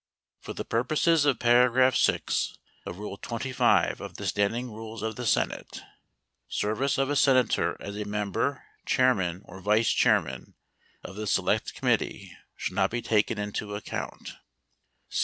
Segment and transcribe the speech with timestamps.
[0.39, 2.57] For 1® the purposes of paragraph 6
[2.87, 5.83] of rule XXV of the Standing 20 Rules of the Senate,
[6.47, 10.55] service of a Senator as a member, chair 2 1 man, or viqe chairman
[11.03, 14.37] of the select committee shall not be 22 taken into account.